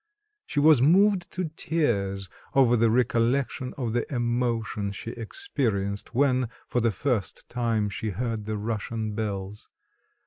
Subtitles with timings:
[0.47, 6.81] She was moved to tears over the recollection of the emotion she experienced, when, for
[6.81, 9.69] the first time, she heard the Russian bells.